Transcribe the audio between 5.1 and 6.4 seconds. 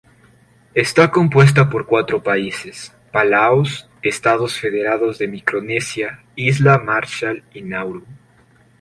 de Micronesia,